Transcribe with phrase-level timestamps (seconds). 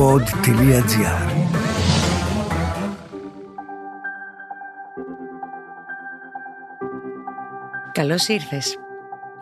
[0.00, 1.50] pod.gr
[7.92, 8.76] Καλώς ήρθες.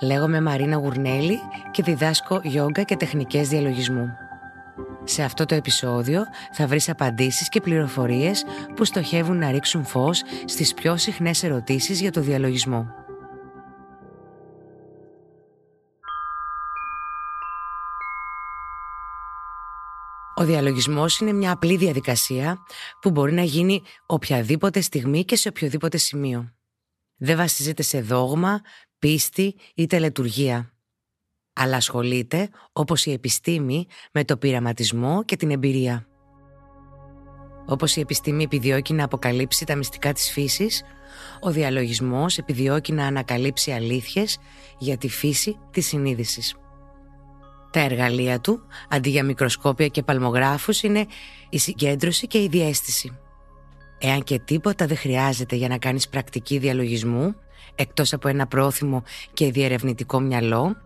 [0.03, 1.39] Λέγομαι Μαρίνα Γουρνέλη
[1.71, 4.09] και διδάσκω γιόγκα και τεχνικές διαλογισμού.
[5.05, 8.45] Σε αυτό το επεισόδιο θα βρεις απαντήσεις και πληροφορίες
[8.75, 12.87] που στοχεύουν να ρίξουν φως στις πιο συχνές ερωτήσεις για το διαλογισμό.
[20.39, 22.59] Ο διαλογισμός είναι μια απλή διαδικασία
[23.01, 26.53] που μπορεί να γίνει οποιαδήποτε στιγμή και σε οποιοδήποτε σημείο.
[27.17, 28.61] Δεν βασίζεται σε δόγμα,
[28.99, 30.73] πίστη ή τελετουργία.
[31.53, 36.07] Αλλά ασχολείται, όπως η επιστήμη, με το πειραματισμό και την εμπειρία.
[37.67, 40.83] Όπως η επιστήμη επιδιώκει να αποκαλύψει τα μυστικά της φύσης,
[41.41, 44.39] ο διαλογισμός επιδιώκει να ανακαλύψει αλήθειες
[44.79, 46.55] για τη φύση της συνείδησης.
[47.71, 51.07] Τα εργαλεία του, αντί για μικροσκόπια και παλμογράφους, είναι
[51.49, 53.19] η συγκέντρωση και η διέστηση.
[53.99, 57.35] Εάν και τίποτα δεν χρειάζεται για να κάνεις πρακτική διαλογισμού,
[57.75, 59.03] εκτός από ένα πρόθυμο
[59.33, 60.77] και διερευνητικό μυαλό,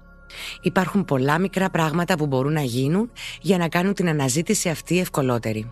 [0.62, 3.10] υπάρχουν πολλά μικρά πράγματα που μπορούν να γίνουν
[3.40, 5.70] για να κάνουν την αναζήτηση αυτή ευκολότερη.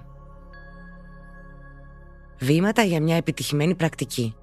[2.39, 4.35] Βήματα για μια επιτυχημένη πρακτική.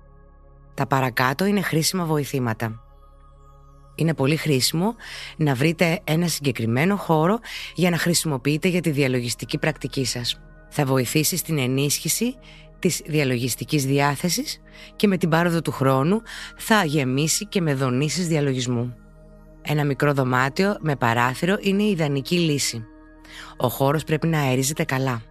[0.73, 2.87] Τα παρακάτω είναι χρήσιμα βοηθήματα.
[3.98, 4.95] Είναι πολύ χρήσιμο
[5.38, 7.40] να βρείτε ένα συγκεκριμένο χώρο
[7.76, 10.39] για να χρησιμοποιείτε για τη διαλογιστική πρακτική σας.
[10.70, 12.36] Θα βοηθήσει στην ενίσχυση
[12.80, 14.62] της διαλογιστικής διάθεσης
[14.95, 16.22] και με την πάροδο του χρόνου
[16.58, 18.95] θα γεμίσει και με δονήσεις διαλογισμού.
[19.62, 22.84] Ένα μικρό δωμάτιο με παράθυρο είναι η ιδανική λύση.
[23.58, 25.22] Ο χώρος πρέπει να αερίζεται καλά.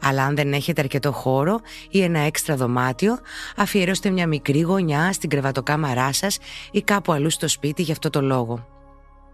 [0.00, 3.18] Αλλά αν δεν έχετε αρκετό χώρο ή ένα έξτρα δωμάτιο,
[3.56, 6.38] αφιερώστε μια μικρή γωνιά στην κρεβατοκάμαρά σας
[6.70, 8.66] ή κάπου αλλού στο σπίτι για αυτό το λόγο.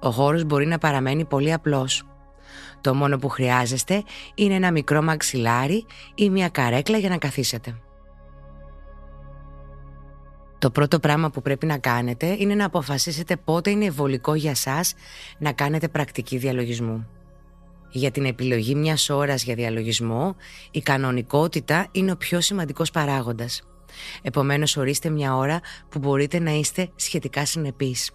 [0.01, 2.03] Ο χώρος μπορεί να παραμένει πολύ απλός.
[2.81, 4.03] Το μόνο που χρειάζεστε
[4.35, 7.79] είναι ένα μικρό μαξιλάρι ή μια καρέκλα για να καθίσετε.
[10.59, 14.95] Το πρώτο πράγμα που πρέπει να κάνετε είναι να αποφασίσετε πότε είναι βολικό για σας
[15.39, 17.07] να κάνετε πρακτική διαλογισμού.
[17.97, 20.37] Για την επιλογή μιας ώρας για διαλογισμό,
[20.71, 23.63] η κανονικότητα είναι ο πιο σημαντικός παράγοντας.
[24.23, 28.11] Επομένως ορίστε μια ώρα που μπορείτε να είστε σχετικά συνεπείς.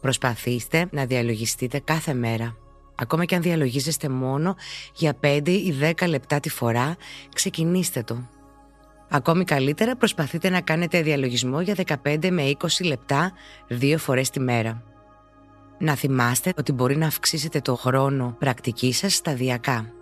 [0.00, 2.56] Προσπαθήστε να διαλογιστείτε κάθε μέρα.
[2.94, 4.56] Ακόμα και αν διαλογίζεστε μόνο
[4.94, 6.96] για 5 ή 10 λεπτά τη φορά,
[7.34, 8.28] ξεκινήστε το.
[9.08, 11.74] Ακόμη καλύτερα προσπαθείτε να κάνετε διαλογισμό για
[12.04, 13.32] 15 με 20 λεπτά
[13.68, 14.89] δύο φορές τη μέρα.
[15.82, 19.92] Να θυμάστε ότι μπορεί να αυξήσετε το χρόνο πρακτικής σας σταδιακά.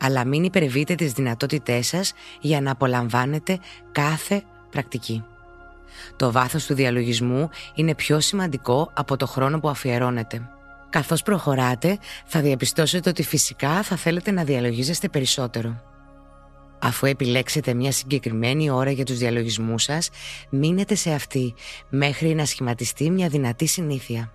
[0.00, 3.58] Αλλά μην υπερβείτε τις δυνατότητές σας για να απολαμβάνετε
[3.92, 5.24] κάθε πρακτική.
[6.16, 10.48] Το βάθος του διαλογισμού είναι πιο σημαντικό από το χρόνο που αφιερώνετε.
[10.90, 15.82] Καθώς προχωράτε, θα διαπιστώσετε ότι φυσικά θα θέλετε να διαλογίζεστε περισσότερο.
[16.78, 20.10] Αφού επιλέξετε μια συγκεκριμένη ώρα για τους διαλογισμούς σας,
[20.50, 21.54] μείνετε σε αυτή
[21.88, 24.32] μέχρι να σχηματιστεί μια δυνατή συνήθεια.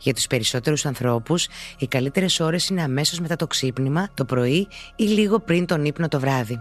[0.00, 5.04] Για τους περισσότερους ανθρώπους, οι καλύτερες ώρες είναι αμέσως μετά το ξύπνημα, το πρωί ή
[5.04, 6.60] λίγο πριν τον ύπνο το βράδυ.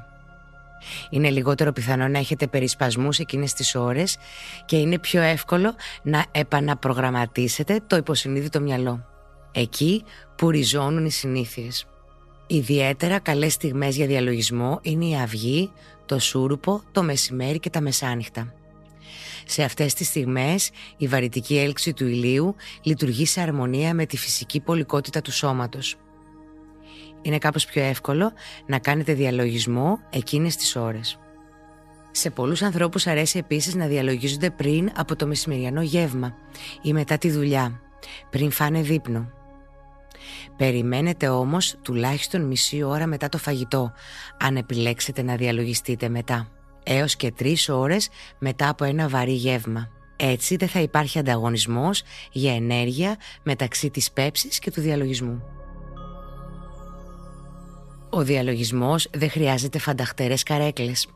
[1.10, 4.18] Είναι λιγότερο πιθανό να έχετε περισπασμούς εκείνες τις ώρες
[4.66, 9.06] και είναι πιο εύκολο να επαναπρογραμματίσετε το υποσυνείδητο μυαλό.
[9.52, 10.04] Εκεί
[10.36, 11.88] που ριζώνουν οι συνήθειες.
[12.48, 15.72] Ιδιαίτερα καλές στιγμές για διαλογισμό είναι η αυγή,
[16.06, 18.54] το σούρουπο, το μεσημέρι και τα μεσάνυχτα.
[19.46, 24.60] Σε αυτές τις στιγμές η βαρυτική έλξη του ηλίου λειτουργεί σε αρμονία με τη φυσική
[24.60, 25.96] πολικότητα του σώματος.
[27.22, 28.32] Είναι κάπως πιο εύκολο
[28.66, 31.20] να κάνετε διαλογισμό εκείνες τις ώρες.
[32.12, 36.36] Σε πολλούς ανθρώπους αρέσει επίσης να διαλογίζονται πριν από το μεσημεριανό γεύμα
[36.82, 37.82] ή μετά τη δουλειά,
[38.30, 39.32] πριν φάνε δείπνο.
[40.58, 43.94] Περιμένετε όμως τουλάχιστον μισή ώρα μετά το φαγητό,
[44.40, 46.50] αν επιλέξετε να διαλογιστείτε μετά
[46.84, 48.10] έως και τρεις ώρες
[48.40, 49.88] μετά από ένα βαρύ γεύμα.
[50.16, 55.44] Έτσι δεν θα υπάρχει ανταγωνισμός για ενέργεια μεταξύ της πέψης και του διαλογισμού.
[58.10, 61.08] Ο διαλογισμός δεν χρειάζεται φανταχτερές καρέκλες.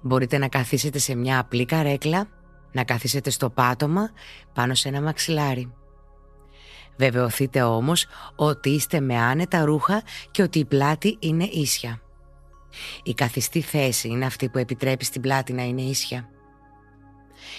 [0.00, 2.28] Μπορείτε να καθίσετε σε μια απλή καρέκλα,
[2.72, 4.10] να καθίσετε στο πάτωμα
[4.52, 5.72] πάνω σε ένα μαξιλάρι.
[6.96, 8.06] Βεβαιωθείτε όμως
[8.36, 12.00] ότι είστε με άνετα ρούχα και ότι η πλάτη είναι ίσια.
[13.02, 16.28] Η καθιστή θέση είναι αυτή που επιτρέπει στην πλάτη να είναι ίσια.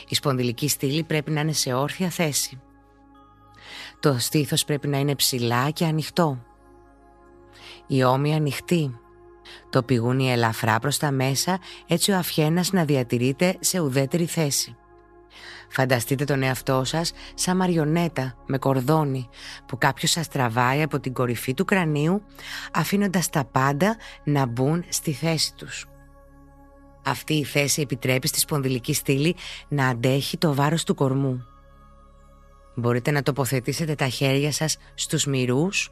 [0.08, 2.62] Η σπονδυλική στήλη πρέπει να είναι σε όρθια θέση.
[4.00, 6.44] Το στήθος πρέπει να είναι ψηλά και ανοιχτό.
[7.88, 9.00] Η ώμη ανοιχτή.
[9.70, 14.79] Το πηγούνι ελαφρά προς τα μέσα έτσι ο αφιένας να διατηρείται σε ουδέτερη θέση.
[15.72, 19.30] Φανταστείτε τον εαυτό σας σαν μαριονέτα με κορδόνι
[19.66, 22.22] που κάποιος σας τραβάει από την κορυφή του κρανίου
[22.74, 25.86] αφήνοντας τα πάντα να μπουν στη θέση τους.
[27.06, 29.36] Αυτή η θέση επιτρέπει στη σπονδυλική στήλη
[29.68, 31.44] να αντέχει το βάρος του κορμού.
[32.76, 35.92] Μπορείτε να τοποθετήσετε τα χέρια σας στους μυρούς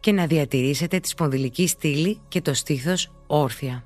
[0.00, 3.84] και να διατηρήσετε τη σπονδυλική στήλη και το στήθος όρθια.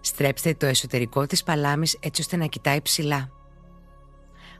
[0.00, 3.30] Στρέψτε το εσωτερικό της παλάμης έτσι ώστε να κοιτάει ψηλά.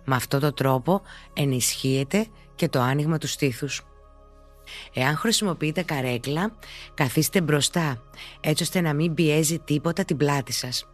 [0.05, 1.03] Με αυτό το τρόπο
[1.33, 3.83] ενισχύεται και το άνοιγμα του στήθους.
[4.95, 6.53] Εάν χρησιμοποιείτε καρέκλα,
[6.95, 8.03] καθίστε μπροστά,
[8.41, 10.87] έτσι ώστε να μην πιέζει τίποτα την πλάτη σας.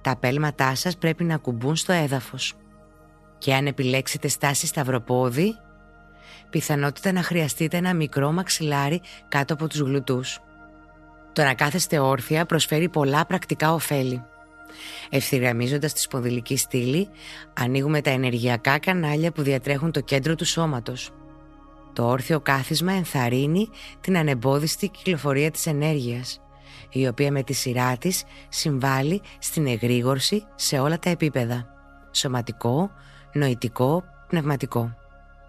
[0.00, 2.54] Τα πέλματά σας πρέπει να κουμπούν στο έδαφος.
[3.38, 5.54] Και αν επιλέξετε στάση σταυροπόδι,
[6.50, 10.40] πιθανότητα να χρειαστείτε ένα μικρό μαξιλάρι κάτω από τους γλουτούς.
[11.32, 14.22] Το να κάθεστε όρθια προσφέρει πολλά πρακτικά ωφέλη.
[15.10, 17.08] Ευθυγραμμίζοντας τη σπονδυλική στήλη,
[17.54, 21.10] ανοίγουμε τα ενεργειακά κανάλια που διατρέχουν το κέντρο του σώματος.
[21.92, 23.68] Το όρθιο κάθισμα ενθαρρύνει
[24.00, 26.40] την ανεμπόδιστη κυκλοφορία της ενέργειας,
[26.90, 31.66] η οποία με τη σειρά της συμβάλλει στην εγρήγορση σε όλα τα επίπεδα,
[32.12, 32.90] σωματικό,
[33.32, 34.96] νοητικό, πνευματικό.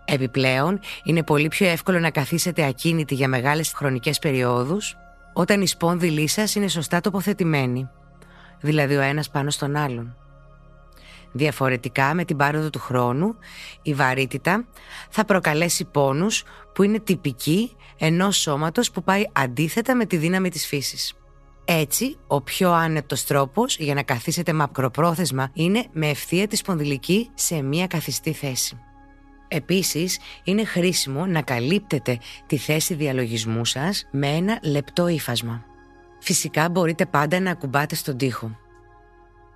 [0.06, 4.98] Επιπλέον, είναι πολύ πιο εύκολο να καθίσετε ακίνητοι για μεγάλες χρονικές περιόδους
[5.34, 7.90] όταν η σπόνδυλή σας είναι σωστά τοποθετημένη
[8.66, 10.16] δηλαδή ο ένας πάνω στον άλλον.
[11.32, 13.36] Διαφορετικά με την πάροδο του χρόνου,
[13.82, 14.66] η βαρύτητα
[15.10, 20.68] θα προκαλέσει πόνους που είναι τυπικοί ενός σώματος που πάει αντίθετα με τη δύναμη της
[20.68, 21.14] φύσης.
[21.66, 27.62] Έτσι, ο πιο άνετος τρόπος για να καθίσετε μακροπρόθεσμα είναι με ευθεία τη σπονδυλική σε
[27.62, 28.80] μία καθιστή θέση.
[29.48, 35.75] Επίσης, είναι χρήσιμο να καλύπτετε τη θέση διαλογισμού σας με ένα λεπτό ύφασμα.
[36.28, 38.58] Φυσικά μπορείτε πάντα να ακουμπάτε στον τοίχο.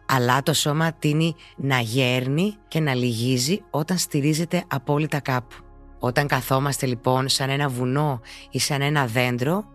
[0.05, 5.55] Αλλά το σώμα τίνει να γέρνει και να λυγίζει όταν στηρίζεται απόλυτα κάπου.
[5.99, 9.65] Όταν καθόμαστε λοιπόν σαν ένα βουνό ή σαν ένα δέντρο,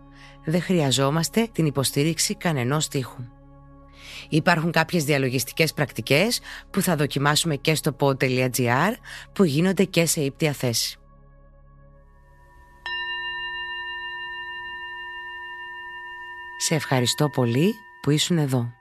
[0.45, 3.23] δεν χρειαζόμαστε την υποστήριξη κανενός τείχου.
[4.29, 6.39] Υπάρχουν κάποιες διαλογιστικές πρακτικές
[6.71, 8.91] που θα δοκιμάσουμε και στο pod.gr
[9.33, 10.99] που γίνονται και σε ύπτια θέση.
[16.67, 18.71] Σε ευχαριστώ πολύ που ήσουν εδώ.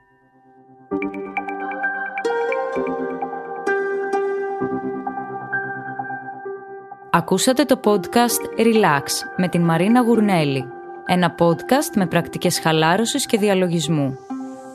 [7.10, 9.02] Ακούσατε το podcast Relax
[9.36, 10.64] με την Μαρίνα Γουρνέλη.
[11.06, 14.16] Ένα podcast με πρακτικές χαλάρωσης και διαλογισμού.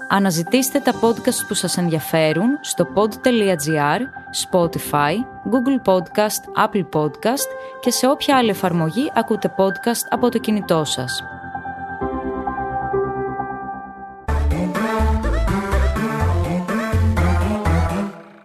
[0.10, 4.00] Αναζητήστε τα podcast που σας ενδιαφέρουν στο pod.gr,
[4.50, 5.14] Spotify,
[5.52, 11.24] Google Podcast, Apple Podcast και σε όποια άλλη εφαρμογή ακούτε podcast από το κινητό σας.